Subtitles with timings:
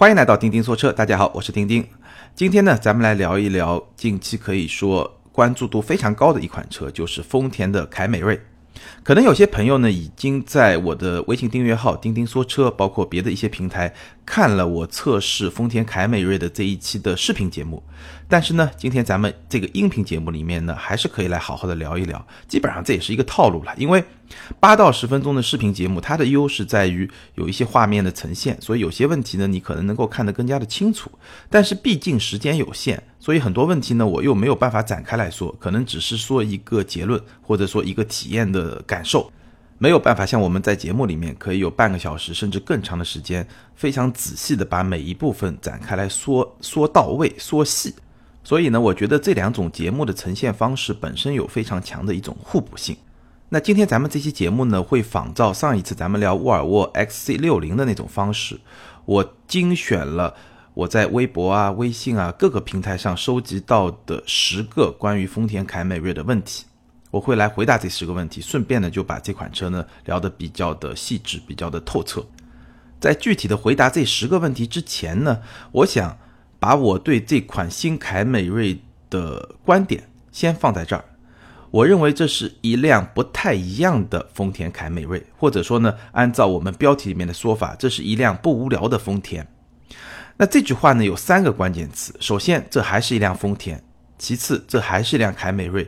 [0.00, 1.86] 欢迎来到钉钉说车，大家好，我是钉钉。
[2.34, 8.40] 今天呢，咱们来聊一聊近期可以说关注度非常高的一款车，就是丰田的凯美瑞。
[9.02, 13.92] 可能有些朋友呢，已经在我的微信订阅号“钉钉说车”，包括别的一些平台
[14.30, 17.82] 看了我测试丰田凯美瑞的这一期的视频节目。
[18.28, 22.24] 但是呢，今天咱们这个音频节目里面呢，还是可以来好好的聊一聊。
[22.46, 24.04] 基本上这也是一个套路了，因为
[24.60, 31.10] 八到十分钟的视频节目，它的优势在于有一些画面的呈现，所以有些问题呢，你可能能够看得更加的清楚。
[31.48, 39.32] 但是毕竟时间有限，所以很多问题呢，我又没有办法展开来说，可能只是说一个结论，或者说一个体验的感受，
[39.82, 47.94] 没有办法像我们在节目里面可以有半个小时甚至更长的时间，非常仔细的把每一部分展开来说说到位、说细。
[48.44, 52.94] 所以呢，我觉得这两种节目的呈现方式本身有非常强的一种互补性。
[53.48, 58.60] 那今天咱们这期节目呢，会仿照上一次咱们聊沃尔沃 XC60 的那种方式，
[59.06, 60.34] 我精选了
[60.74, 66.66] 我在微博啊、微信啊各个平台上收集到的十个关于丰田凯美瑞的问题，
[67.10, 72.24] 我会来回答这十个问题，顺便呢就把这款车呢聊得比较的细致、比较的透彻。
[72.98, 75.40] 在具体的回答这十个问题之前呢，
[75.72, 76.16] 我想。
[76.62, 81.02] 把我对这款新凯美瑞的观点先放在这儿，
[81.70, 89.48] 我认为这是一辆不太一样的丰田凯美瑞，或者说呢，按照我们标题里面的说法，这是一辆不无聊的丰田。
[90.36, 93.78] 那这句话呢有三个关键词：首先，这还是一辆丰田；
[94.18, 95.82] 其次，这还是一辆凯美瑞；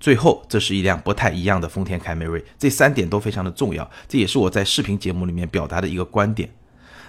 [0.00, 2.42] 最后，这是一辆不太一样的丰田凯美瑞。
[2.58, 6.48] 这三点都非常的重要，这也是我在视频节目里面表达的一个观点。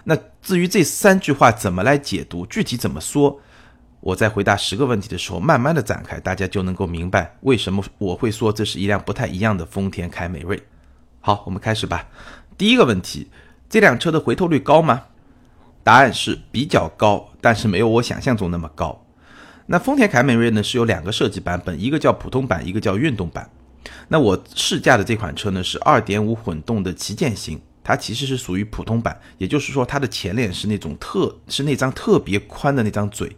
[0.03, 3.39] 那至于这三句话怎么来解读，具体怎么说，
[4.01, 10.61] 我在回答十个问题的时候，慢慢的展开，大家就能够明白为什么我会说这是一辆不太一样的丰田凯美瑞。
[11.21, 12.09] 好，我们开始吧。
[12.57, 13.29] 第一个问题，
[13.69, 15.03] 这辆车的回头率高吗？
[15.83, 19.00] 答案是比较高，但是没有我想象中那么高。
[19.71, 23.49] 那丰田凯美瑞呢是有两个设计版本，一个叫普通版，一个叫运动版。
[24.09, 27.59] 那我试驾的这款车呢是2.5混动的旗舰型。
[27.81, 33.35] 它其实是属于普通版，也就是说，它的前脸是那种特，是那张特别宽的那张嘴，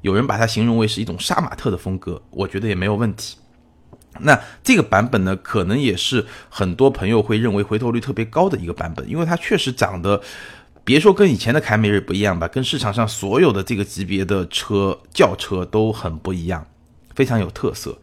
[0.00, 3.36] 有人把它形容为是一种杀马特的风格，我觉得也没有问题。
[4.20, 10.20] 那这个版本呢，可能也是很多朋友会认为回头率特别高的一个版本，因为它确实长得，
[10.86, 16.64] 别说跟以前的凯美瑞不一样吧，跟市场上所有的这个级别的车轿车都很不一样，
[17.12, 17.98] 非常有特色。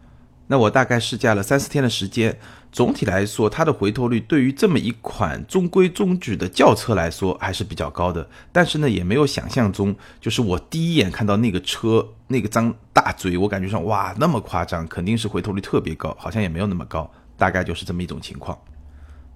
[0.48, 2.38] 那我大概试驾了三四天的时间，
[2.70, 8.28] 总体来说，它的回头率对于这么一款中规中矩的轿车来说还是比较高的。
[8.52, 18.58] 但是呢，也没有想象中，就是我第一眼看到那个车那个张大嘴，我感觉上哇那么夸张，肯定是回头率特别高，好像也没有那么高，大概就是这么一种情况。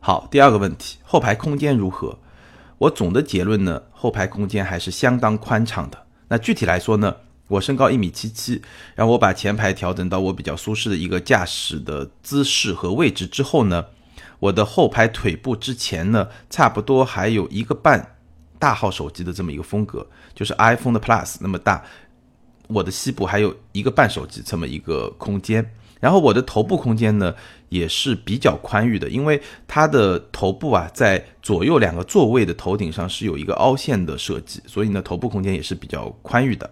[0.01, 2.19] 好，第二个问题，后排空间如何？
[2.79, 6.07] 我总的结论呢，后排空间还是相当宽敞的。
[6.29, 7.15] 那具体来说呢？
[7.49, 8.61] 我身高一米七七，
[8.95, 13.87] 然后我把前排调整到我比较舒适的一个驾驶的姿势和位置之后呢，
[14.39, 18.17] 我的后排腿部之前呢，差不多还有一个半
[18.59, 21.83] 大号手机的这么一个风格，就是 iPhone 的 Plus 那么大，
[22.67, 27.35] 我的膝部还有一个半手机这么一个空间，然后我的头部空间呢
[27.69, 36.71] 也是比较宽裕的，因为它的头部啊在左右两个座位的头顶上是有一个凹陷的设计，所以呢头部空间也是比较宽裕的。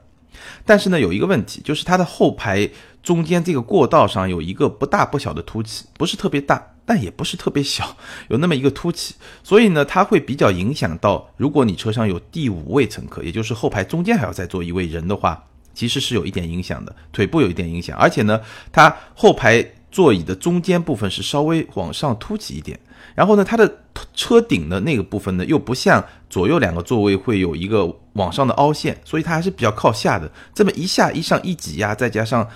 [0.65, 2.69] 但是呢，有一个问题，就是它的后排
[3.03, 7.97] 中间这个过道上有一个不大不小的凸起，不是特别大，但也不是特别小，
[8.29, 15.43] 有那么一个凸起，所以呢，它会比较影响到，如果你车上有第五位乘客，也就是后排中间还要再坐一位人的话，
[15.77, 18.41] 其实是有一点影响的，腿部有一点影响，而且呢，
[18.73, 22.81] 它后排座椅的中间部分是稍微往上凸起一点。
[23.15, 23.81] 然后呢，它的
[24.15, 30.31] 车顶的那个部分呢，又不像左右两个座位会有一个往上的凹陷，所以它还是比较靠下的。
[30.55, 32.49] 这么一下一上一挤压，再加上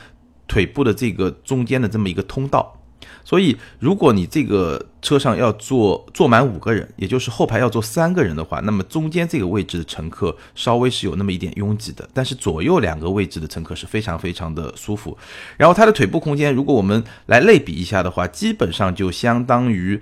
[0.49, 2.80] 腿部的这个中间的这么一个通道，
[3.25, 15.17] 所以如果你这个车上要坐坐满五个人，也就是后排要坐三个人的话，那么中间这个位置的乘客稍微是有那么一点拥挤的，但是左右两个位置的乘客是非常非常的舒服。
[15.57, 20.01] 然后它的腿部空间，如果我们来类比一下的话，基本上就相当于。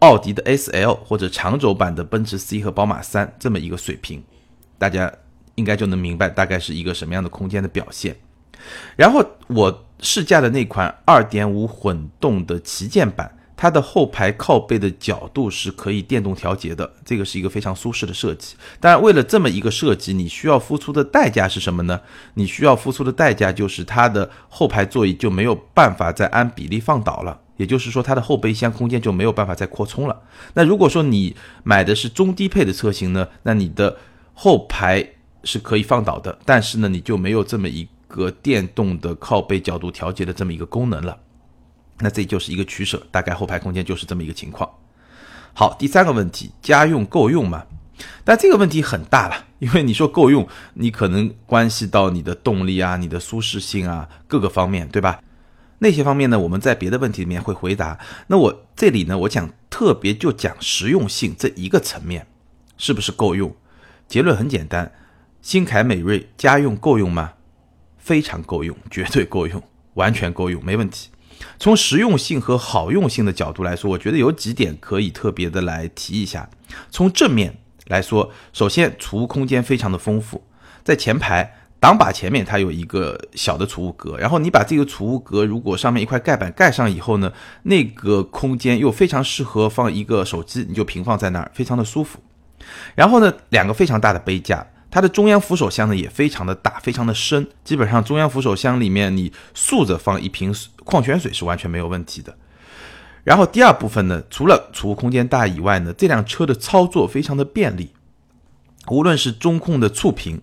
[0.00, 4.22] 奥迪的 S L 或者长轴版的奔驰 C 和宝马三这么一个水平，
[4.76, 5.10] 大家
[5.54, 8.14] 应该就能明白大概是一个什么样的空间的表现。
[8.96, 18.54] 然后我试驾的那款2.5混动的旗舰版，它的后排靠背的角度是可以电动调节的，这个是一个非常舒适的设计。
[18.78, 22.00] 当然，为了这么一个设计，你需要付出的代价是什么呢？
[22.34, 27.40] 你需要付出的代价就是它的后排座椅就没有办法再按比例放倒了。
[27.56, 30.20] 也就是说，它的后备箱空间就没有办法再扩充了。
[30.52, 31.34] 那如果说你
[31.64, 33.96] 买的是中低配的车型呢，那你的
[34.34, 41.18] 后排是可以放倒的，但是呢，你就没有这么一个电动的靠背角度调节的这么一个功能了。
[41.98, 44.70] 那这就是一个取舍，大概后排空间就是这么一个情况。
[45.54, 47.64] 好，第三个问题，家用够用吗？
[48.24, 55.22] 但这个问题很大了，因为你说够用，你可能关系到你的动力啊、你的舒适性啊各个方面，对吧？
[55.78, 57.98] 那些方面呢，我们在别的问题里面会回答。
[58.26, 62.26] 那我这里呢，我讲特别就讲实用性这一个层面，
[62.76, 63.54] 是不是够用？
[64.06, 64.92] 结论很简单，
[65.40, 67.32] 新凯美瑞家用够用吗？
[68.06, 69.60] 非常够用，绝对够用，
[69.94, 71.10] 完全够用，没问题。
[71.58, 76.48] 从实用性和好用性的角度来说，我觉得有几点可以特别的来提一下。
[76.88, 77.52] 从正面
[77.88, 80.40] 来说，首先储物空间非常的丰富，
[80.84, 87.32] 在前排挡把前面它有一个小的储物格，然后你把这个储物格如果上面一块盖板盖上以后呢，
[87.64, 92.20] 那个空间又非常适合放一个手机，你就平放在那儿，非常的舒服。
[92.94, 94.64] 然后呢，两个非常大的杯架。
[94.90, 100.54] 它的中央扶手箱呢也非常的大，非常的深，基本上中央扶手箱里面你竖着放一瓶
[100.84, 102.36] 矿泉水是完全没有问题的。
[103.24, 107.90] 然后第二部分呢，除了储物空间大以外呢，这辆车的操作非常的便利，
[108.88, 110.40] 无论是中控的触屏，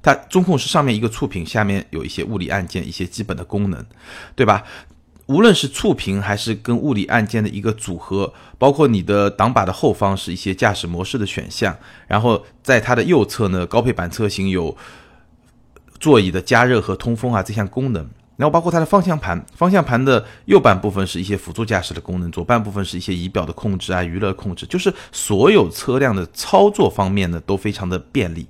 [0.00, 3.84] 它中控是上面一个触屏，下面有一些物理按键，一些基本的功能，
[4.36, 4.62] 对吧？
[5.30, 11.78] 无论是触屏还是跟物理按键的一个组合，包括你的挡把的后方是一些驾驶模式的选项，
[12.08, 14.76] 然后在它的右侧呢，高配版车型有
[16.00, 18.04] 座椅的加热和通风啊这项功能，
[18.38, 28.48] 然后包括它的方向盘，方向盘的右半部分是一些辅助驾驶的功能，左半部分是一些仪表的控制啊、娱乐控制，就是所有车辆的操作方面呢都非常的便利，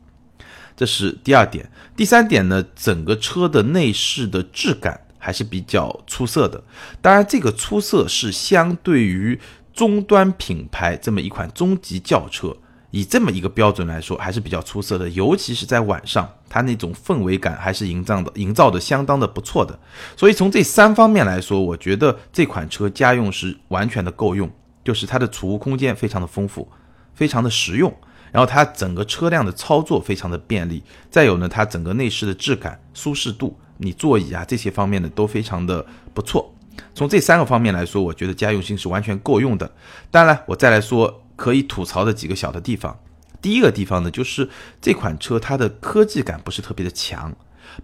[0.74, 1.70] 这是第二点。
[1.94, 4.98] 第三点呢，整个车的内饰的质感。
[5.22, 6.60] 还是比较出色的，
[7.00, 9.38] 当然这个出色是相对于
[9.72, 12.56] 终端品牌这么一款中级轿车，
[12.90, 15.08] 以这么一个标准来说，还是比较出色的。
[15.10, 19.78] 尤其是在晚上，它那种氛围感还是营造的营造的相当的不错的。
[20.16, 24.50] 所以从这三方面来说，我觉得这款车家用是完全的够用，
[24.82, 26.66] 就是它的储物空间非常的丰富，
[27.14, 27.94] 非常的实用，
[28.32, 33.56] 然后它整个车辆的操作非常的便利，再有呢，它整个内饰的质感、舒适度。
[33.80, 35.84] 你座椅啊这些方面呢都非常的
[36.14, 36.54] 不错，
[36.94, 39.70] 从这三个方面来说，我觉得家用性是完全够用的。
[40.10, 42.98] 当然，我再来说可以吐槽的几个小的地方。
[43.42, 44.48] 第一个地方呢，就是
[44.80, 47.34] 这款车它的科技感不是特别的强，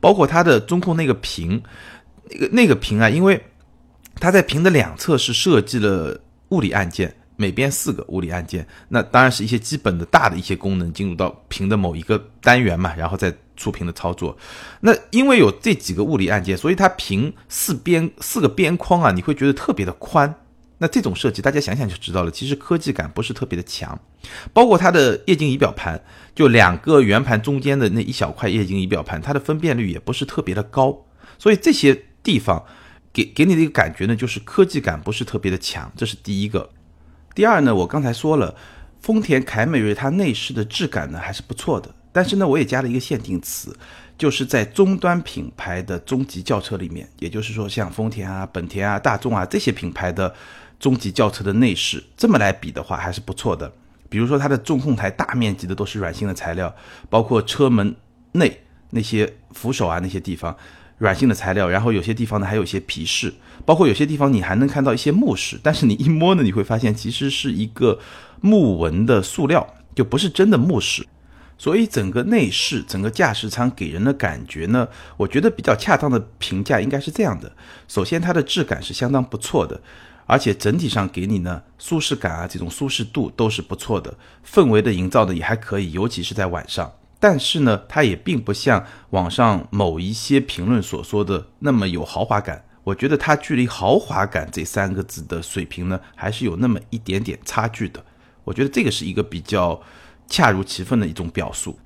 [0.00, 1.62] 包括它的中控那个屏，
[2.30, 3.42] 那个那个屏啊，因为
[4.16, 6.20] 它在屏的两侧是设计了
[6.50, 7.16] 物理按键。
[7.38, 14.36] 每边四个物理按键，那当然是一些基本的大的一些功能进入到屏的某一个单元嘛，然后再触屏的操作。
[14.80, 20.34] 那因为有这几个物理按键，所以它屏四边四个边框啊，你会觉得特别的宽。
[20.78, 23.98] 那这种设计大家想想就知道了，其实科技感不是特别的强。
[24.52, 25.98] 包括它的液晶仪表盘，
[26.34, 31.06] 就两个圆盘中间的那一小块液晶仪表盘，它的分辨率也不是特别的高。
[31.38, 32.62] 所以这些地方
[33.10, 36.68] 给给你的一个感觉呢，就是科技感不是特别的强，这是第一个。
[37.34, 38.54] 第二呢，我刚才说了，
[39.00, 43.76] 丰田凯美瑞它内饰的质感呢还是不错的，但是呢，我也加了一个限定词，
[44.16, 50.34] 就是在终端品牌的中级轿车里面，也就是说像丰田啊、本田啊、大众啊这些品牌的
[50.80, 53.70] 中级轿车的内饰，这么来比的话还是不错的。
[54.08, 56.74] 比如说它的中控台大面积的都是软性的材料，
[57.10, 57.94] 包括车门
[58.32, 60.56] 内那些扶手啊那些地方。
[60.98, 63.30] 软性的材料，然后有些地方呢还有一些皮饰，
[63.66, 67.98] 包括有些地方你还能看到一些木饰，但是你一摸呢，你会发现其实是一个
[68.40, 71.06] 木纹的塑料，就不是真的木饰。
[71.58, 77.50] 所以整个内饰、整个驾驶舱给人的感觉呢，我觉得比较恰当的评价应该是这样的：
[77.88, 79.80] 首先，它的质感是相当不错的，
[80.26, 86.92] 而且整体上给你呢舒适感啊，这种舒适度都是不错的，氛围的营造的也还可以，尤其是在晚上。
[87.18, 92.62] 但是呢，它也并不像网上某一些评论所说的那么有豪华感。
[92.84, 98.04] 我觉得它距离豪华感这三个字的水平呢，还是有那么一点点差距的。
[98.44, 99.80] 我觉得这个是一个比较
[100.28, 101.78] 恰如其分的一种表述。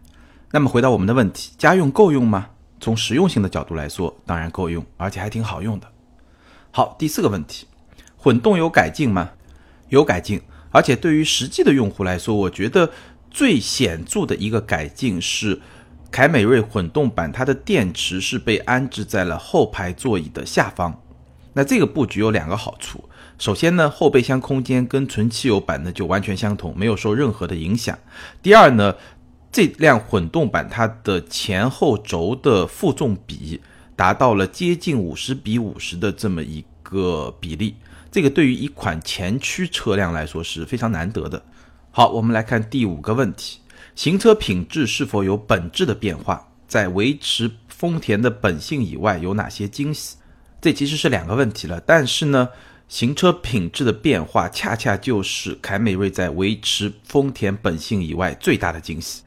[0.50, 2.49] 那么回到我们的问题，家用够用吗？
[2.80, 5.87] 从实用性的角度来说，当然够用，而且还挺好用的。
[6.70, 7.66] 好，第四个问题，
[8.16, 9.30] 混动有改进吗？
[9.88, 12.90] 有改进，而且对于实际的用户来说，我觉得。
[13.32, 15.61] 最显著的一个改进是，
[16.11, 21.00] 凯美瑞混动版它的电池是被安置在了后排座椅的下方。
[21.52, 23.09] 那这个布局有两个好处，
[23.40, 27.99] 首先呢，后备箱空间跟纯汽油版呢就完全相同，没有受任何的影响。
[28.42, 28.94] 第二呢，
[29.50, 33.59] 这辆混动版它的前后轴的负重比
[33.97, 37.76] 达到了接近五十比五十的这么一个比例，
[38.12, 41.42] 这个对于一款前驱车辆来说是非常难得的。
[41.90, 43.61] 好，我们来看第五个问题：
[43.94, 46.47] 行车品质是否有本质的变化？
[46.68, 50.16] 在维持丰田的本性以外，有哪些惊喜？
[50.61, 51.80] 这其实是两个问题了。
[51.80, 52.50] 但是呢，
[52.90, 59.23] 行车品质的变化恰恰就是凯美瑞在维持丰田本性以外最大的惊喜。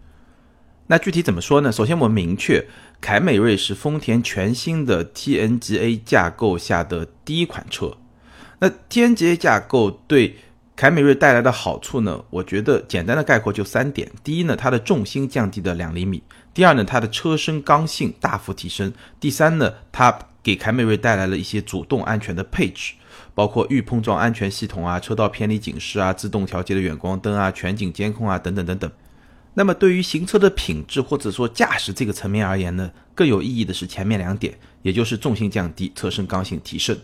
[0.87, 1.71] 那具体怎么说呢？
[1.71, 2.67] 首先我们明确，
[2.99, 7.95] 凯美瑞是丰田全新的 TNGA 架构下的第一款车。
[8.59, 10.35] 那 TNGA 架构对
[10.75, 12.21] 凯美瑞带来的好处呢？
[12.31, 16.19] 我觉得简单的概括就三点：第一呢，它的重心降低了两厘米；
[16.53, 18.91] 第二呢，它的车身刚性大幅提升；
[19.21, 22.93] 第三呢，它给凯美瑞带来了一些主动安全的配置，
[23.35, 28.91] 包括预碰撞安全系统啊、车道偏离警示啊、自动调节的远光灯啊、全景监控啊等等等等。
[29.55, 36.97] 那么对于行车的品质或者说驾驶这个层面而言呢，更有意义的是前面两点，也就是重心降低、车身刚性提升。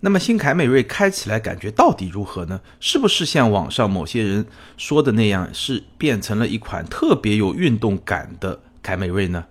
[0.00, 2.60] 那么新凯美瑞开起来感觉到底如何呢？
[2.78, 4.44] 是不是像网上某些人
[4.76, 9.46] 说的那样，是变成了一款特别有运动感的凯美瑞呢？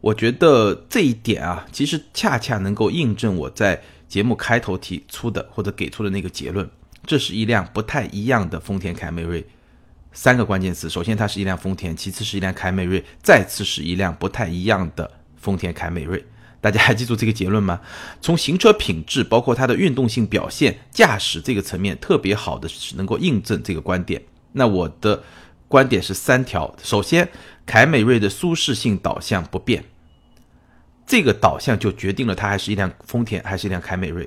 [0.00, 3.80] 我觉得这一点啊，其实恰恰能够印证我在
[4.12, 6.68] 节目开头提出的或者给出的那个结论：
[7.06, 9.42] 这是一辆不太一样的丰田凯美瑞。
[10.12, 16.22] 三个关键词：首先它是一辆丰田，其次是一辆凯美瑞，再次是一辆不太一样的丰田凯美瑞。
[16.60, 17.80] 大家还记住这个结论吗？
[18.20, 24.22] 从行车品质，包括它的运动性表现、驾驶这个层面，特别好的是能够印证这个观点。
[24.52, 25.22] 那我的
[25.68, 27.26] 观点是三条：首先，
[27.64, 29.82] 凯美瑞的舒适性导向不变，
[31.12, 34.26] 这个导向就决定了它还是一辆丰田，还是一辆凯美瑞。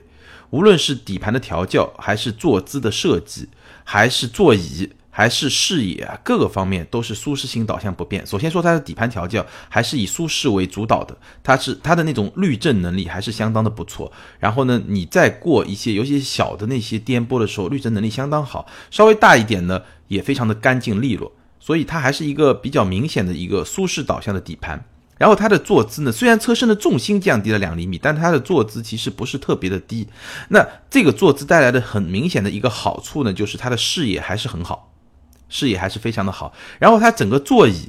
[0.51, 3.49] 无论是底盘的调教，还是坐姿的设计，
[3.83, 4.91] 还是座椅。
[5.09, 8.27] 还是视野，各个方面都是舒适性导向不变。
[8.27, 14.11] 首先说它的底盘调教还是以舒适为主导的，它是它的那种滤震能力还是相当的不错。
[14.37, 18.67] 然后呢，你再过一些尤其小的那些颠簸的时候，滤震能力相当好。
[18.91, 21.31] 稍微大一点呢，也非常的干净利落。
[21.61, 24.83] 所以它还是一个比较明显的一个舒适导向的底盘。
[25.17, 30.07] 然后它的坐姿呢，虽然车身的重心降低了两厘米，但它的坐姿其实不是特别的低。
[30.49, 34.91] 那这个坐姿带来的很明显的一个好处呢，就是它的视野还是很好。
[35.47, 37.87] 视野还是非常的好，然后它整个座椅，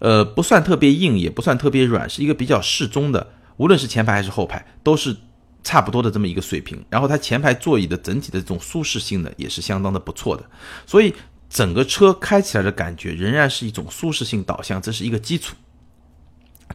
[0.00, 5.16] 呃，不算特别硬，也不算特别软，是一个比较适中的，无论是前排还是后排，都是
[5.64, 6.84] 差不多的这么一个水平。
[6.90, 10.44] 然后它前排座椅的整体的这种舒适性呢，也是相当的不错的，
[10.86, 11.14] 所以
[11.48, 15.56] 整个车开起来的感觉仍然是一种舒适性导向，这是一个基础。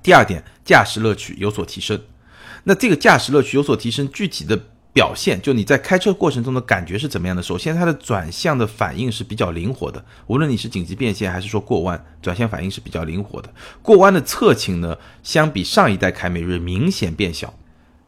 [0.02, 2.00] 第二点，驾驶乐趣有所提升，
[2.64, 4.60] 那这个驾驶乐趣有所提升，具体的。
[4.96, 7.44] 表现就你在开车过程中的感觉是怎么样的？
[7.44, 13.54] 首先，它的转向的反应是比较灵活的，无论你是紧急变线还是说过弯，转向反应是比较灵活的。
[13.82, 17.54] 过弯的侧倾呢，相比上一代凯美瑞明显变小。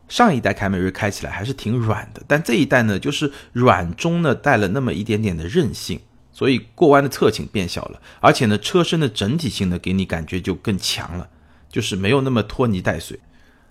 [0.07, 5.99] 上一代凯美瑞开起来还是挺软的，但这一代呢，就是软中呢带了那么一点点的韧性，
[6.31, 11.27] 所以过弯的侧倾变小了，而且呢，车身的整体性呢给你感觉就更强了，
[11.69, 13.19] 就是没有那么拖泥带水。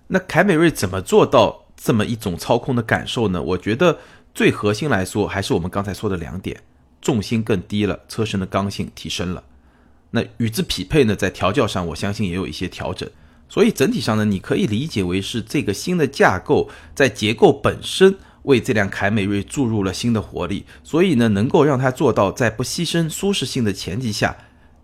[0.08, 1.62] 那凯美瑞怎么做到？
[1.78, 3.42] 这么一种操控的感受呢？
[3.42, 3.98] 我觉得
[4.34, 6.58] 最核心来说，还是我们刚才说的两点：
[7.02, 9.44] 重心更低了，车身的刚性提升了。
[10.12, 13.06] 那与之匹配呢，在调教上，我相信也有一些调整。
[13.46, 24.34] 所以整体上呢，你可以理解为是这个新的架构在结构本身为这辆凯美瑞注入了新的活力，所以呢，能够让它做到在不牺牲舒适性的前提下，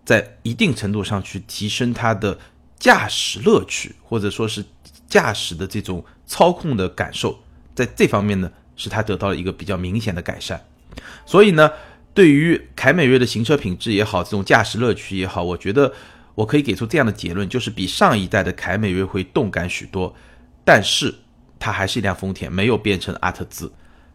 [0.05, 2.37] 在一定程度上去提升它的
[2.83, 4.61] 驾驶乐趣，或者说是
[5.07, 6.03] 驾驶的这种。
[6.25, 7.37] 操控的感受，
[7.75, 10.59] 在这方面呢，使它得到了一个比较明显的改善。
[11.25, 11.69] 所以呢，
[12.13, 15.93] 对于凯美瑞的行车品质也好，这种驾驶乐趣也好，我觉得
[16.33, 20.15] 我可以给出这样的结论，就是比上一代的凯美瑞会动感许多。
[20.65, 21.13] 但是
[21.59, 23.71] 它还是一辆丰田，没有变成阿特兹。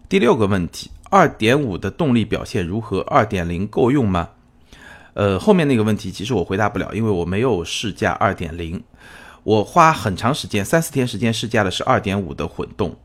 [0.09, 3.01] 第六个问题，二点五的动力表现如何？
[3.03, 4.31] 二点零够用吗？
[5.19, 8.81] 呃，后面那个问题其实我回答不了，因为我没有试驾二点零。
[9.43, 12.97] 我花很长时间，三四天时间试驾的是二点五的混动，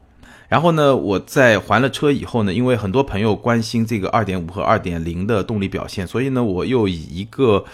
[0.47, 7.65] 然后呢，我在还了车以后呢，因为很多朋友关心这个二点五和二点零的动力表现，所以呢，我又以一个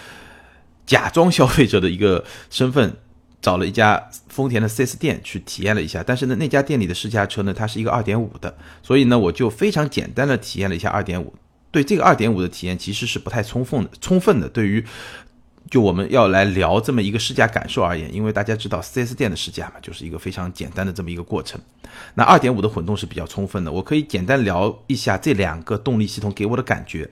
[0.86, 2.96] 假装消费者的一个身份，
[3.41, 6.01] 找了一家丰田的 4S 店去体验了一下。
[6.01, 11.34] 但是呢，那家店里的试驾车呢，它是一个二点五的，所以呢，我就非常简单的体验了一下二点五。
[11.71, 14.85] 对这个二点五的体验其实是不太充分的，充分的对于。
[15.69, 21.61] 就我们要来聊这么一个试驾感受而言，因为大家知道四 S 店的试驾嘛，就是一个非常简单的这么一个过程。
[22.15, 27.07] 那二点五的混动是比较充分的，我可以简单聊一下这两个动力系统给我的感觉。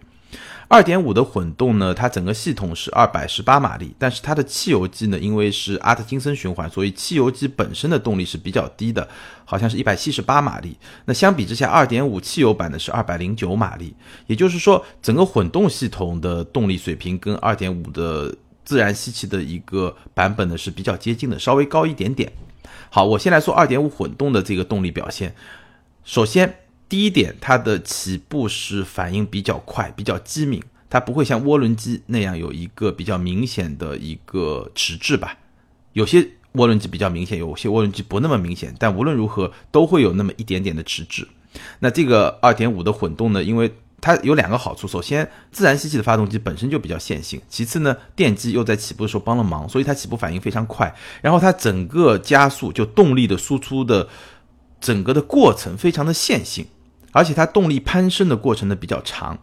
[0.69, 9.07] 二点五的混动呢，它整个系统是二百十八马力，但是它的汽油机呢，因为是阿特金森循环，所以汽油机本身的动力是比较低的，
[9.45, 10.77] 好像是一百七十八马力。
[11.05, 13.95] 那相比之下，二点五汽油版的是二百零九马力，
[14.25, 22.29] 也就是说，整个混动系统的动力水平跟二点五的自然吸气的一个版本呢是比较接近的，稍微高一点点。
[22.89, 25.33] 好，我先来说2.5混动的这个动力表现。
[26.03, 26.53] 首先，
[26.89, 35.37] 第一点，它的起步是反应比较快，比较机敏，它不会像涡轮机那样有一个比较明显的一个迟滞吧。
[35.93, 36.21] 有些
[36.53, 41.27] 涡轮机比较明显，有些涡轮机不那么明显，但无论如何都会有那么一点点的迟滞。
[41.79, 54.07] 那这个2.5的混动呢，因为它有两个好处，首先自然吸气的发动机本身就比较线性，其次呢电机又在起步的时候帮了忙，所以它起步反应非常快，然后它整个加速就动力的输出的
[54.79, 56.65] 整个的过程非常的线性，
[57.11, 59.39] 而且它动力攀升的过程呢比较长，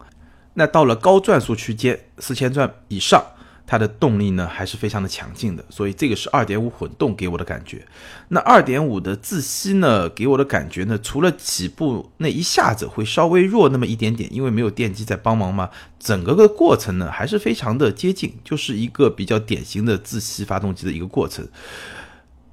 [0.54, 3.25] 那到了高转速区间四千转以上。
[3.66, 7.83] 它的动力呢还是非常的强劲的，所以这个是二点五混动给我的感觉。
[8.28, 21.49] 那二点五的自吸呢，给我的感觉呢，除了起步那一下子会稍微弱那么一点点，因为没有电机在帮忙嘛，整个的过程呢还是非常的接近，就是一个比较典型的自吸发动机的一个过程，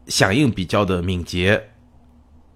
[0.07, 1.70] 响应比较的敏捷。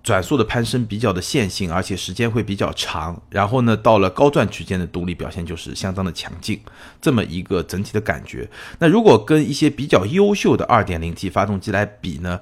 [0.06, 3.20] 转速的攀升比较的线性，而且时间会比较长。
[3.32, 6.62] 然后呢，到了高转区间的动力表现就是相当的强劲，
[7.02, 8.48] 这么一个整体的感觉。
[8.78, 12.40] 那如果跟一些比较优秀的 2.0T 发动机来比呢，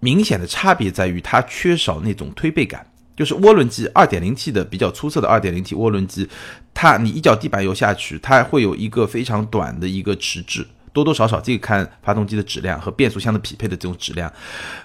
[0.00, 2.86] 明显的差别在于它缺少那种推背感。
[3.16, 6.28] 就是涡轮机 2.0T 的比较出色的 2.0T 涡轮机，
[6.74, 14.30] 它你一脚地板油下去，它会有一个非常短的一个迟滞，多多少少这个看发动机的质量和变速箱的匹配的这种质量，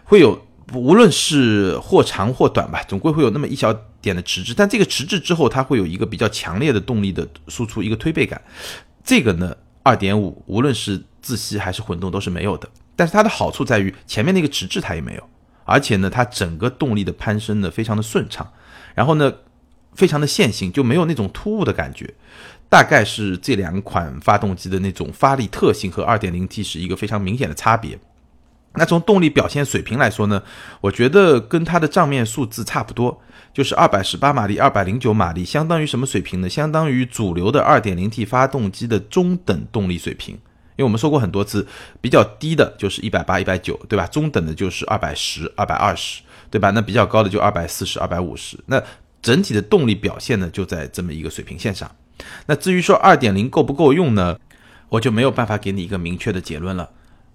[0.06, 0.42] 会有。
[0.74, 8.42] 无论是或长或短吧，总归会有那么一小点的迟滞，但这个迟滞之后，它会有一个比较强烈的动力的输出，一个推背感。
[9.04, 12.70] 这个呢，二点五无论是自吸还是混动都是没有的。
[12.96, 15.24] 但是它的好处在于前面那个迟滞它也没有，
[15.66, 18.52] 而且呢，它整个动力的攀升呢非常的顺畅，
[18.94, 19.34] 然后呢，
[19.94, 22.14] 非常的线性，就没有那种突兀的感觉。
[22.70, 27.98] 大概是这两款发动机的那种发力特性和二点零 T 是一个非常明显的差别。
[28.76, 30.42] 那从动力表现水平来说呢，
[30.82, 33.20] 我觉得跟它的账面数字差不多，
[33.54, 36.48] 就是二百十八马力、二百零九马力，相当于什么水平呢？
[36.48, 40.36] 相当于主流的二点零 T 发动机的中等动力水平。
[40.76, 41.68] 因为我们说过很多次，
[42.00, 44.08] 比较低的就是一百八、一百九，对吧？
[44.08, 46.70] 中等的就是二百十、二百二十，对吧？
[46.70, 48.58] 那比较高的就二百四十、二百五十。
[48.68, 48.82] 那
[49.22, 51.90] 整体的动力表现呢，就在这么一个水平线上。
[52.46, 54.38] 那至于说二点零够不够用呢，
[54.88, 56.90] 我就没有办法给你一个明确的结论了。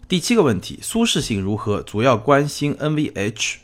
[0.07, 1.81] 第七个问题，舒适性如何？
[1.81, 3.55] 主要关心 NVH。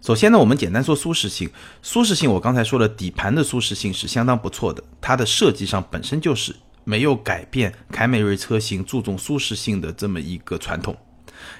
[0.00, 1.50] 首先呢，我们简单说舒适性。
[1.82, 4.82] 舒适性，我刚才说了，底盘的舒适性是相当不错的。
[5.02, 10.96] 它的设计上本身就是没有改变凯美瑞车型注重舒适性的这么一个传统。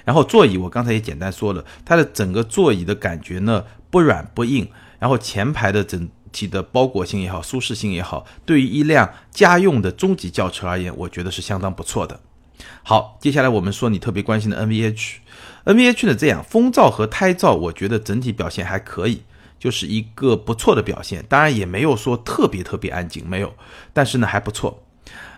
[0.03, 4.67] 然后座椅，我刚才也简单说了，它的整个座椅的感觉呢不软不硬。
[4.97, 12.19] 然后前排的整体的包裹性也好，舒适性也好，对于一辆家用的中级轿车而言，我觉得是相当不错的。
[12.83, 19.23] 好，接下来我们说你特别关心的 NVH，NVH 呢这样风噪和胎噪，我觉得整体表现还可以，
[19.59, 21.25] 就是一个不错的表现。
[21.27, 23.53] 当然也没有说特别特别安静，没有，
[23.91, 24.84] 但是呢还不错。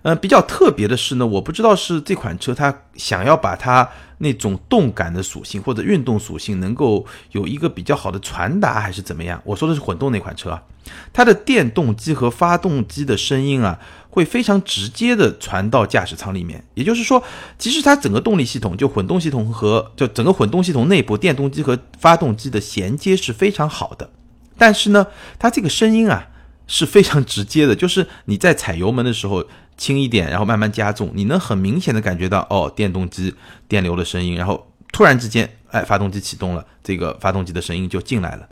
[0.03, 9.41] 呃，比较特别的是呢，我不知道是这款车它想要把它那种动感的属性或者运动属性能够有一个比较好的传达，还是怎么样？
[9.43, 10.63] 我说的是混动那款车啊，
[11.12, 13.77] 它的电动机和发动机的声音啊，
[14.10, 16.63] 会非常直接的传到驾驶舱里面。
[16.73, 17.21] 也就是说，
[17.60, 24.10] 其实它整个动力系统，就混动系统和就整个混动系统内部电动机和发动机的衔接是非常好的，
[24.58, 26.27] 但是呢，它这个声音啊
[26.67, 29.43] 是非常直接的，就是你在踩油门的时候。
[29.80, 33.32] 轻一点，然后慢慢加重，你能很明显的感觉到哦，电动机
[33.67, 38.49] 电流的声音，然后突然之间，哎，发动机启动了，这个发动机的声音就进来了。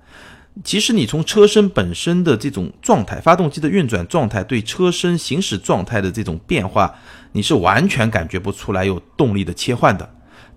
[0.64, 6.94] 其实你从车身本身的这种状态，发动机的运转状态对车身行驶状态的这种变化，
[7.32, 10.08] 你是完全感觉不出来有动力的切换的。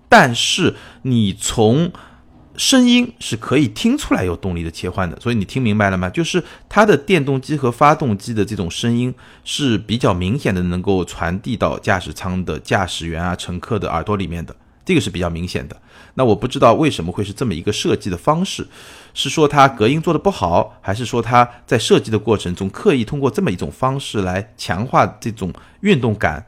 [0.07, 1.91] 但是你从
[2.59, 6.09] 声音是可以听出来有动力的切换的，所以你听明白了吗？
[6.09, 15.81] 就是它的电动机和发动机的这种声音是比较明显的，能够传递到驾驶舱的驾驶员啊、乘客的耳朵里面的，这个是比较明显的。
[16.15, 18.67] 那我不知道为什么会是这么一个设计的方式，
[19.13, 26.45] 是说它隔音做的不好，还是说它在设计的过程中刻意通过这么一种方式来强化这种运动感？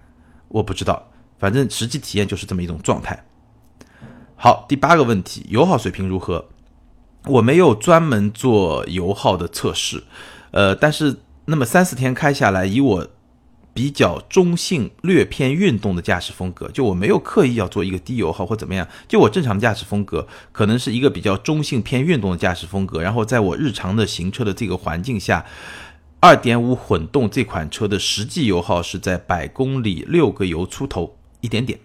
[0.50, 3.24] 我不知道，反正实际体验就是这么一种状态。
[4.44, 6.48] 好，第八个问题，油耗水平如何？
[7.28, 10.04] 我没有专门做油耗的测试，
[10.50, 13.08] 呃，但是那么三四天开下来，以我
[13.72, 23.00] 比较中性、略偏运动的驾驶风格，就我没有刻意要做一个低油耗或怎么样，就我正常的驾驶风格，可能是一个比较中性偏运动的驾驶风格。
[23.00, 25.46] 然后在我日常的行车的这个环境下，
[26.20, 31.80] 二点五混动这款车的实际油耗是在百公里六个油出头一点点。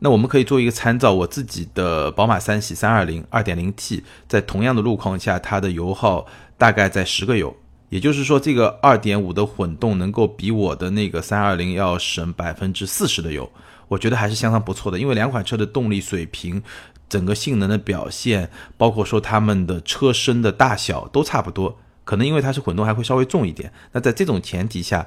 [0.00, 7.56] 那我们可以做一个参照，我自己的宝马三系三二零二点零 T，在同样的路况下，它的油耗大概在十个油，
[7.88, 13.50] 也就是说，这个二点五的混动能够比我的那个三二零要省百分之四十的油，
[13.88, 14.98] 我觉得还是相当不错的。
[14.98, 16.62] 因为两款车的动力水平、
[17.08, 23.72] 整个性能的表现，包括说它们的车身的大小都差不多，可能因为它是混动还会稍微重一点。
[23.92, 25.06] 那在这种前提下，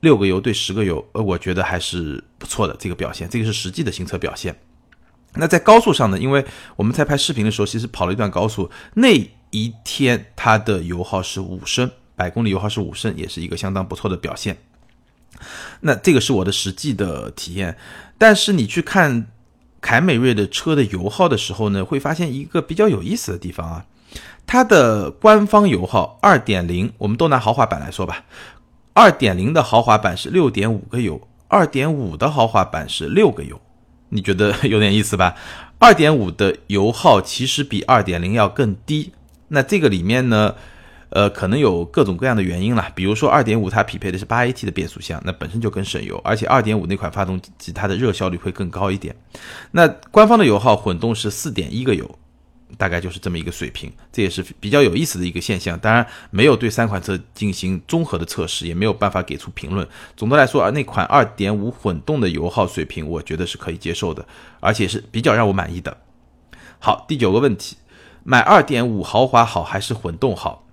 [0.00, 4.58] 六个油对十个油，呃，我觉得还是不错的这个表现，这个是实际的行车表现。
[5.34, 6.18] 那在高速上呢？
[6.18, 6.44] 因为
[6.76, 9.08] 我们在拍视频的时候，其实跑了一段高速，那
[9.50, 14.56] 一天它的油耗是五升，百公里油耗是五升，也是一个相当不错的表现。
[15.80, 17.76] 那这个是我的实际的体验。
[18.16, 19.26] 但是你去看
[19.80, 23.86] 凯美瑞的车的油耗的时候呢，会发现一个比较有意思的地方啊，
[24.46, 28.24] 它的官方油耗二点零，我们都拿豪华版来说吧。
[28.98, 33.60] 二点零的豪华版是六点五个油，二点五的豪华版是六个油，
[34.08, 35.36] 你觉得 有点意思吧？
[35.78, 39.12] 二点五的油耗其实比二点零要更低，
[39.46, 40.52] 那这个里面呢，
[41.10, 49.14] 呃，可能有各种各样的原因啦，比如说二点五它匹配的是八 AT 的变速箱，那本身就更省油，而且二点五那款发动机它的热效率会更高一点。
[49.70, 52.18] 那官方的油耗混动是四点一个油。
[52.76, 55.78] 大概就是这么一个水平，这也是比较有意思的一个现象。
[55.78, 59.88] 当然，没有对三款车进行综合的测试，也没有办法给出评论。
[60.16, 64.26] 总的来说，啊，那款2.5混动的油耗水平，我觉得是可以接受的，
[64.60, 65.96] 而且是比较让我满意的。
[66.78, 67.76] 好，第九个问题，
[68.22, 70.66] 买2.5豪华好还是混动好？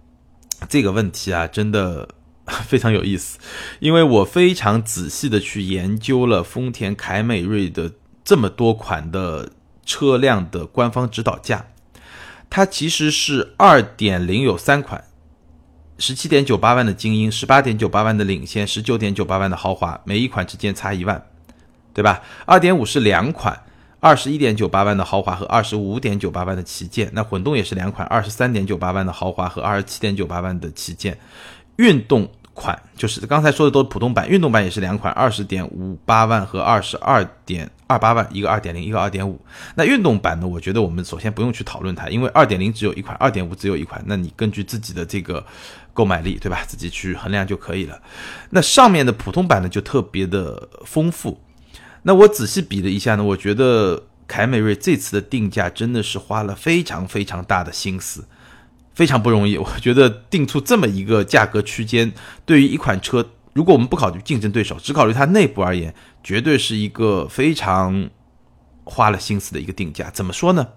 [0.68, 2.10] 这个问题啊，真的
[2.68, 3.40] 非常有意思，
[3.80, 7.92] 因为我非常仔细的去研究了丰田凯美瑞的
[8.24, 9.52] 这么多款的
[9.86, 11.68] 车辆的官方指导价。
[12.50, 15.04] 它其实是二点零有三款，
[15.98, 21.26] 十七点九八万的精英，十八点九八万的领先，十九点九八万的豪华，每一款之间差一万，
[21.94, 22.22] 对吧？
[22.46, 23.62] 二点五是两款，
[24.00, 31.18] 二十一点九八万的豪华和二十五点九八万的旗舰，那混动也是两款，二十三点九八万的豪华和二十七点九八万的旗舰，
[31.78, 32.30] 运动。
[32.56, 39.38] 款就是刚才说的都是普通版，运动版也是两款，二十点五八万和二十二点二八万，一个二点零，一个二点五。
[39.76, 40.48] 那运动版呢？
[40.48, 45.46] 我觉得我们首先不用去讨论它，因为二点零只有一款，二点五只有一款，那你根据自己的这个
[45.94, 46.64] 购买力，对吧？
[46.66, 48.02] 自己去衡量就可以了。
[48.52, 51.40] 那上面的普通版呢，就特别的丰富。
[52.04, 58.26] 那我仔细比了一下呢，我觉得凯美瑞这次的定价真的是花了非常非常大的心思。
[58.96, 62.12] 非常不容易， 我觉得定出这么一个价格区间，
[62.46, 68.10] 对于一款车，如果我们不考虑竞争对手，只考虑它内部而言，绝对是一个非常
[68.86, 70.10] 花了心思的一个定价。
[70.10, 70.70] 怎么说呢？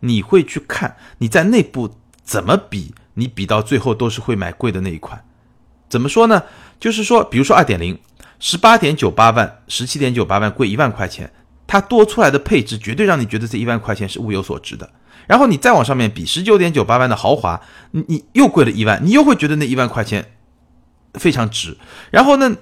[0.00, 5.24] 你会去看你在内部怎么比，你比到最后都是会买贵的那一款。
[5.88, 6.42] 怎么说呢？
[6.80, 7.98] 就是说，比如说二点零，
[8.40, 11.32] 十八点九八万，十七点九八万贵一万块钱，
[11.66, 14.90] 它多出来的配置绝对让你觉得这一万块钱是物有所值的。
[15.26, 17.60] 然后你再往上面比，十九点九八万的豪华，
[17.92, 20.32] 你你又贵了一万，你又会觉得那一万块钱
[21.14, 21.76] 非常值。
[22.10, 22.56] 然后呢，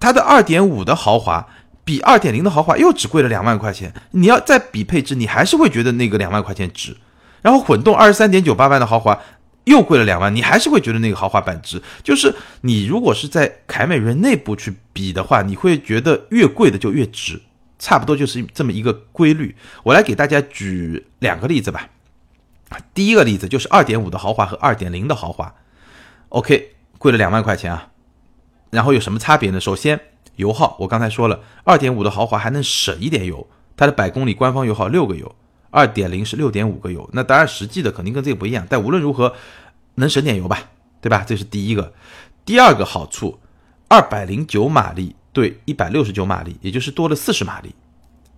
[0.00, 1.46] 它的二点五的豪华
[1.84, 6.96] 比二点零的豪华又只贵了两万块钱，你要再比配置，你还是会觉得那个两万块钱值。
[7.40, 9.18] 然后混动二十三点九八万的豪华
[9.64, 11.82] 又贵了两万，你还是会觉得那个豪华版值。
[12.02, 17.40] 就是你如果是在凯美瑞内部去比的话，你会觉得越贵的就越值。
[17.82, 19.56] 差不多就是这么一个规律。
[19.82, 21.90] 我来给大家举两个例子吧。
[22.94, 25.52] 第一个例子就是二点五的豪华和二点零的豪华
[26.28, 27.88] ，OK，贵了两万块钱啊。
[28.70, 29.60] 然后有什么差别呢？
[29.60, 29.98] 首先
[30.36, 35.34] 油耗，我刚才说了，二点五的豪华还能省一点油，它的百公里官方油耗六个油，
[35.70, 37.10] 二点零是六点五个油。
[37.12, 39.34] 那当然实际的肯定跟这个不一样，但无论如何
[39.96, 41.24] 能省点油吧，对吧？
[41.26, 41.92] 这是第一个。
[42.44, 43.40] 第二个好处，
[43.88, 45.16] 二百零九马力。
[45.32, 47.74] 对，一百六十九马力，也就是多了四十马力，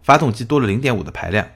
[0.02, 1.46] 发动机多了零点五的排量，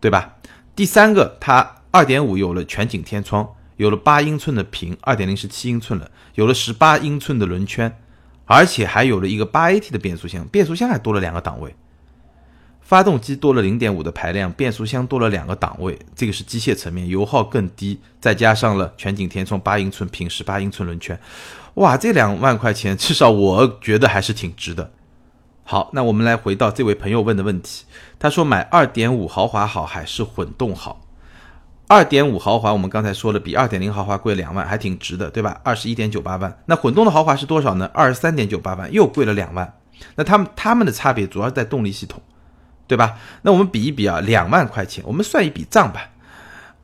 [0.00, 0.36] 对吧？
[0.76, 7.98] 第三个，它二点五有了全景天窗，有了八英寸的屏，二点零是七英寸了，有了十八英寸的轮圈，
[8.44, 11.74] 而且还有了一个八 AT 的变速箱，变速箱还多了两个档位，
[12.88, 21.20] 发动机多了零点五的排量，变速箱多了两个档位，这个是机械层面，油耗更低，再加上了全景天窗、八英寸屏、十八英寸轮圈。
[21.74, 24.90] 哇，这两万块钱，至少我觉得还是挺值的。
[25.64, 27.84] 好，那我们来回到这位朋友问的问题，
[28.18, 31.02] 他说买二点五豪华好还是混动好？
[31.88, 35.60] 二点五豪华我们刚才说了，比二点零豪华贵两万，还挺值的，对吧？
[35.62, 36.58] 二十一点九八万。
[36.64, 37.90] 那混动的豪华是多少呢？
[37.92, 39.74] 二十三点九八万，又贵了两万。
[40.14, 42.22] 那他们他们的差别主要在动力系统，
[42.88, 43.16] 对吧？
[43.42, 46.10] 那我们比一比啊，两万块钱，我们算一笔账吧。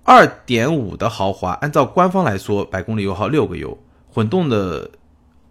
[0.05, 3.77] 二点五的豪华，按照官方来说，百公里油耗六个油。
[4.13, 4.91] 混动的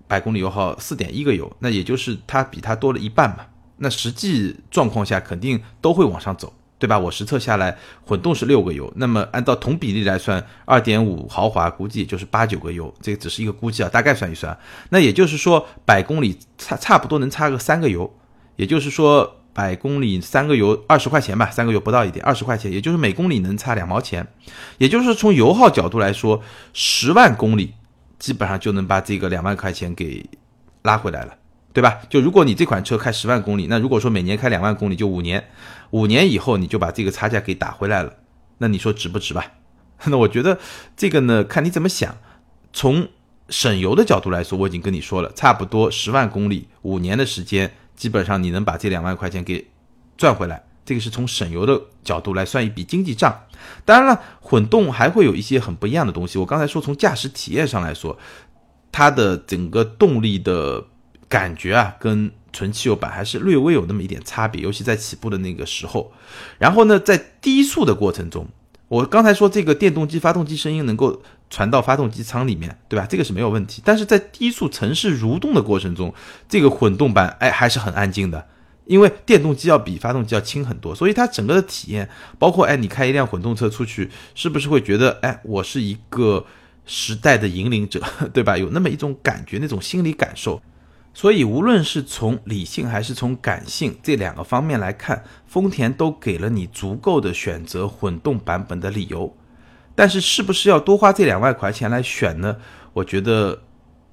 [0.08, 3.46] 百公里油耗四点一个油，那也就是它比它多了一半嘛，
[3.78, 6.98] 那实际状况下肯定都会往上走，对吧？
[6.98, 14.58] 我实测下来，混动是六个油，那么按照同比例来算，二点五豪华估计也就是八九个油，这个只是一个估计啊，大概算一算。
[14.92, 18.16] 那也就是说，百公里差差不多能差个三个油，
[18.56, 19.40] 也就是说。
[19.54, 24.28] 百公里三个油二十块钱吧，三个油不到一点，二十块钱，也就是每公里能差两毛钱，
[24.80, 26.42] 也就是从油耗角度来说，
[26.74, 27.74] 十万公里
[28.18, 30.26] 基本上就能把这个两万块钱给
[30.82, 31.36] 拉回来了，
[31.72, 32.00] 对吧？
[32.10, 35.48] 就如果你这款车开十万公里，那如果说每年开两万公里，就五年，
[35.92, 38.14] 五年以后你就把这个差价给打回来了，
[38.58, 39.52] 那你说值不值吧？
[40.06, 40.58] 那我觉得
[40.98, 42.18] 这个呢，看你怎么想。
[42.74, 43.08] 从
[43.50, 47.72] 省油的角度来说，我已经跟你说了，差不多十万公里，五年的时间。
[47.96, 49.68] 基本上你能把这两万块钱给
[50.18, 53.46] 赚回来，这个是从省油的角度来算一笔经济账。
[53.86, 56.38] 当然了，混动还会有一些很不一样的东西。
[56.38, 58.18] 我刚才说从驾驶体验上来说，
[58.92, 60.86] 它的整个动力的
[61.28, 66.12] 感觉啊，跟纯汽油版还是略微有那么一点差别，尤其在起步的那个时候。
[66.58, 68.48] 然后呢，在低速的过程中。
[68.94, 73.08] 我刚才说这个电动机发动机声音能够传到发动机舱里面，对吧？
[73.10, 73.82] 这个是没有问题。
[73.84, 76.14] 但是在低速城市蠕动的过程中，
[76.48, 78.48] 这个混动版哎还是很安静的，
[78.86, 86.46] 因为电动机要比发动机要轻很多，所以它整个的体验，包括哎你开一辆混动车出去，是不是会觉得哎我是一个
[86.86, 88.00] 时代的引领者，
[88.32, 88.56] 对吧？
[88.56, 90.62] 有那么一种感觉，那种心理感受。
[91.14, 99.36] 所以，无论是从理性还是从感性这两个方面来看，丰田都给了你足够的选择混动版本的理由。
[99.94, 102.58] 但是，是不是要多花这两万块钱来选呢？
[102.94, 103.62] 我觉得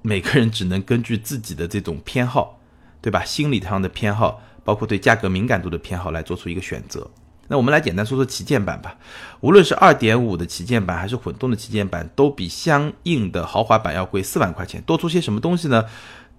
[0.03, 2.59] 每个人只能根据自己的这种偏好，
[3.01, 3.23] 对吧？
[3.23, 7.09] 心理上的偏好，包括对价格敏感度的偏好来做出一个选择。
[7.47, 8.95] 那我们来简单说说旗舰版吧。
[9.41, 14.81] 无论是二点五的旗舰版还是混动的旗舰版，都比相应的豪华版要贵四万块钱。
[14.83, 15.83] 多出些什么东西呢？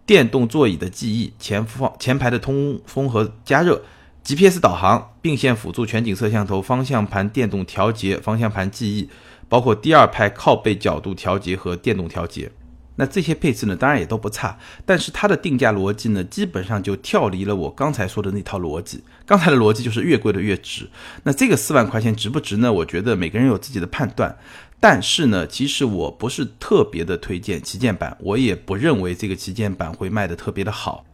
[0.04, 3.82] 电动座椅的记忆、前方前排的通风和加热、
[4.24, 9.08] GPS 导航、并线辅助、全景摄像头、方向盘电动调节、方向盘记忆，
[9.48, 12.50] 包括第二排靠背角度调节和电动调节。
[12.96, 19.02] 那这些配置呢，当然也都不差，但是它的定价逻辑呢，基本上就跳离了我刚才说的那套逻辑。
[19.24, 20.90] 刚才的逻辑就是越贵的越值。
[21.22, 22.70] 那这个四万块钱值不值呢？
[22.70, 24.36] 我觉得每个人有自己的判断。
[24.84, 31.04] 但是呢，其实我不是特别的推荐旗舰版，我也不认为这个旗舰版会卖的特别的好。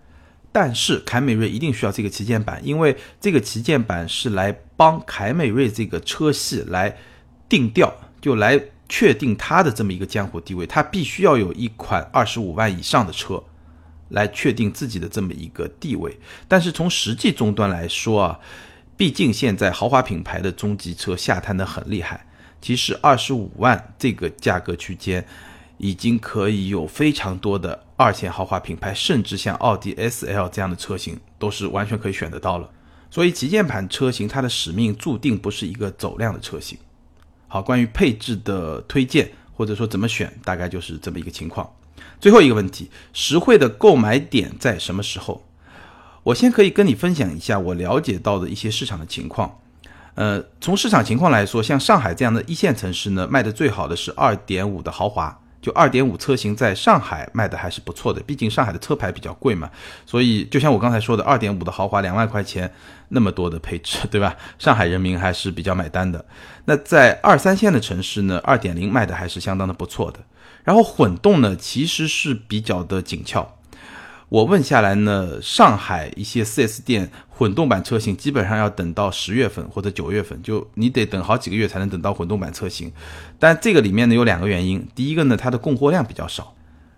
[0.50, 6.96] 但是凯美瑞一定需要这个旗舰版，因为这个旗舰版是来帮凯美瑞这个车系来
[7.46, 10.66] 定调，就来确定它的这么一个江湖地位。
[10.66, 13.44] 它必须要有一款二十五万以上的车，
[14.08, 16.18] 来确定自己的这么一个地位。
[16.48, 18.40] 但是从实际终端来说啊，
[18.96, 22.24] 毕竟现在豪华品牌的中级车下探的很厉害。
[22.60, 25.26] 其实二十五万这个价格区间，
[25.76, 32.68] 已经可以有非常多的二线豪华品牌，甚至像奥迪 S L 这样的车型，都是完全可以选得到了。
[33.10, 36.76] 所以旗舰版车型它的使命注定不是一个走量的车型。
[37.46, 41.72] 好，关于配置的推荐或者说怎么选，大概就是这么一个情况。
[42.20, 45.44] 最后一个问题，实惠的购买点在什么时候？
[46.24, 49.58] 我先可以跟你分享一下我了解到的一些市场的情况。
[50.18, 58.20] 呃，从市场情况来说，像上海这样的一线城市呢，卖的最好的是二点五的豪华，就二点五车型在上海卖的还是不错的。
[58.22, 59.70] 毕竟上海的车牌比较贵嘛，
[60.04, 62.68] 所以就像我刚才说的，二点五的豪华两万块钱
[63.10, 64.34] 那么多的配置，对吧？
[64.58, 66.24] 上海人民还是比较买单的。
[66.64, 70.18] 那在二三线的城市呢，二点零卖的还是相当的不错的。
[70.64, 73.57] 然后混动呢，其实是比较的紧俏。
[74.30, 82.92] 我问下来呢，上海一些 4S 店混动版车型基本上要等到十月份或者九月份，就你得等好几个月才能等到混动版车型。
[83.38, 86.54] 但这个里面呢有两个原因，第一个呢它的供货量比较少，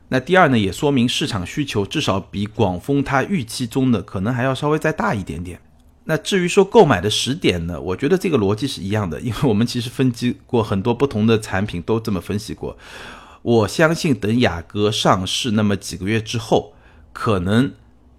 [0.08, 5.60] 那第二呢也说明市场需求至少比广丰它预期中的可能还要稍微再大一点点。
[6.06, 12.76] 那至于说购买的时点呢，我觉得这个逻辑是一样的，因为我们其实分析过很多不同的产品都这么分析过。
[13.42, 16.72] 我相信等雅阁上市那么几个月之后。
[17.12, 17.72] 可能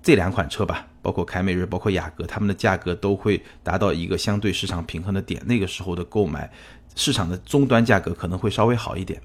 [0.04, 5.42] 这两款车吧，包括凯美瑞、包括雅阁，他们的价格都会达到一个相对市场平衡的点。
[5.46, 6.52] 那个时候的购买
[6.96, 9.22] 市场的终端价格可能会稍微好一点，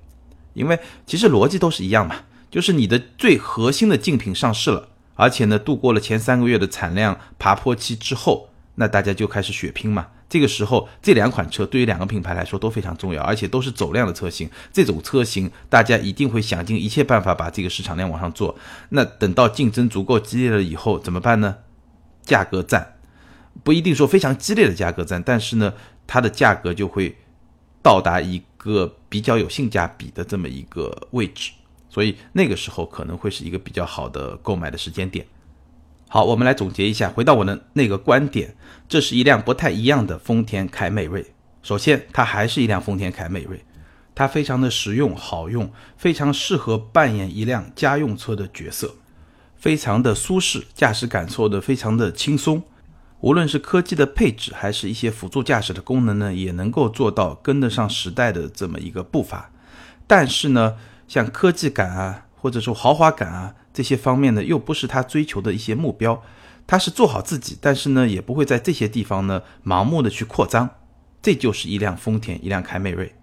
[0.54, 2.16] 因为其实逻辑都是一样嘛，
[2.50, 10.08] 就是你的最核心的竞品上市了，而且呢度过了前三个月的产量爬坡期之后，那大家就开始血拼嘛。
[10.28, 14.50] 这个时候，这两款车对于两个品牌来说都非常重要，而且都是走量的车型。
[14.72, 18.58] 这种车型，大家一定会想尽一切办法把这个市场量往上做。
[18.88, 21.58] 那等到竞争足够激烈了以后，怎么办呢？
[22.24, 22.96] 价格战，
[23.62, 25.72] 不一定说非常激烈的价格战，但是呢，
[26.08, 27.16] 它的价格就会
[27.80, 31.52] 到达一个比较有性价比的这么一个位置。
[31.88, 35.24] 所以那个时候可能会是一个比较好的购买的时间点。
[36.08, 38.54] 好，我们来总结一下，回到我的那个观点，
[38.88, 41.34] 这是一辆不太一样的丰田凯美瑞。
[41.62, 43.64] 首先，它还是一辆丰田凯美瑞，
[44.14, 48.94] 它非常的实用、好用，非常适合扮演一辆家用车的角色，
[49.56, 52.62] 非常的舒适，驾驶感受的非常的轻松。
[53.20, 59.50] 无论是科技的配置，还是一些辅助驾驶的功能呢，也能够做到跟得上时代的这么一个步伐。
[60.06, 60.76] 但是呢，
[61.08, 66.22] 像科技感啊，或者说豪华感啊这些方面呢，又不是他追求的一些目标。
[66.66, 70.70] 他是做好自己，但是呢，也不会在这些地方呢盲目的去扩张。
[71.20, 73.14] 这就是一辆丰田，一辆凯美瑞。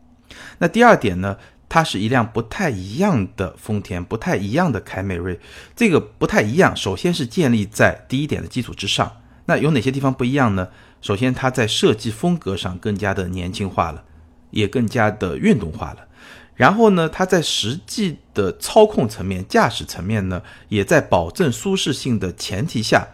[0.59, 1.37] 那第二点呢，
[1.67, 5.39] 它是一辆不太一样的丰田，不太一样的凯美瑞。
[5.75, 9.11] 这个不太一样，首先是建立在第一点的基础之上。
[9.45, 10.69] 那有哪些地方不一样呢？
[11.01, 14.03] 首先，它在设计风格上更加的年轻化了，
[14.51, 16.07] 也更加的运动化了。
[16.55, 23.07] 然后呢，它在实际的操控层面、驾驶层面呢，也在保证舒适性的前提下，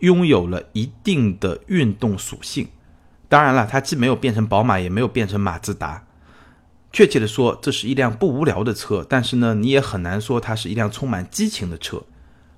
[0.00, 2.68] 拥有了一定的运动属性。
[3.28, 6.04] 当然了，它既没有变成宝马，也没有变成马自达。
[6.92, 9.06] 确切的说，这是一辆不无聊的车。
[9.08, 12.02] 但是呢，你也很难说它是一辆充满激情的车。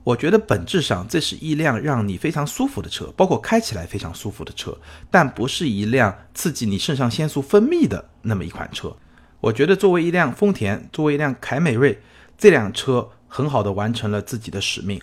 [0.05, 4.77] 我觉得本质上这是一辆让你非常舒服的车，包括开起来非常舒服的车，
[5.11, 8.97] 但不是一辆刺激你肾上腺素分泌的那么一款车。
[9.43, 12.01] 我觉得作为一辆丰田，作为一辆凯美瑞，
[12.39, 15.01] 这辆车很好的完成了自己的使命。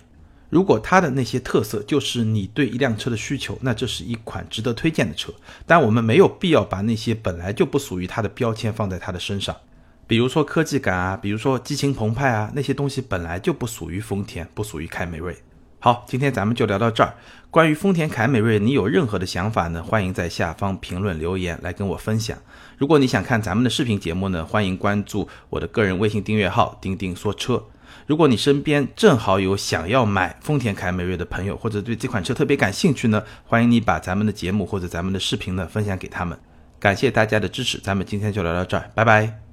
[0.48, 5.30] 如果它的那些特色就是你对一辆车的需求，那这是一款值得推荐的车。
[5.66, 9.54] 但我们没有必要把那些本来就不属于它的标签放在它的身上。
[10.06, 15.36] 比如说科技感啊，比如说激情澎湃啊，那些东西本来就不属于丰田，不属于凯美瑞。
[15.82, 17.14] 好，今天咱们就聊到这儿。
[17.50, 19.82] 关于丰田凯美瑞，你有任何的想法呢？
[19.82, 22.36] 欢迎在下方评论留言来跟我分享。
[22.80, 27.62] 如果你想看咱们的视频节目呢，欢迎关注我的个人微信订阅号“钉钉说车”。
[28.08, 36.38] 如果你身边正好有想要买丰田凯美瑞的朋友，或者对这款车特别感兴趣呢，欢迎你把咱们的节目或者咱们的视频呢分享给他们。
[36.78, 39.49] 感谢大家的支持，咱们今天就聊到这儿，拜拜。